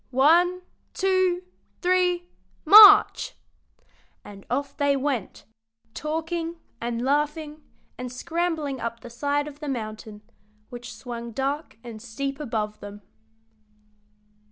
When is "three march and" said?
1.83-4.47